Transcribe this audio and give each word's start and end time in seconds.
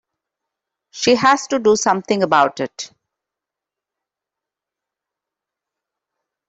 She 0.89 1.13
has 1.13 1.45
to 1.49 1.59
do 1.59 1.75
something 1.75 2.23
about 2.23 2.59
it. 2.59 2.91